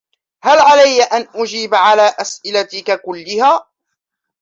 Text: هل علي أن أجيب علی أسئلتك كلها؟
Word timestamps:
هل 0.43 0.59
علي 0.59 1.03
أن 1.03 1.27
أجيب 1.35 1.75
علی 1.75 2.01
أسئلتك 2.19 3.01
كلها؟ 3.01 3.67